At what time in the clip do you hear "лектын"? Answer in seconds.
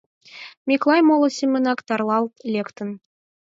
2.53-2.89